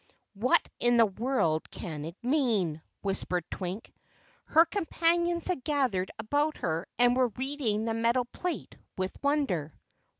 [0.33, 3.93] "What in the world can it mean?" whispered Twink.
[4.47, 9.75] Her companions had gathered about her and were reading the metal plate with wonder.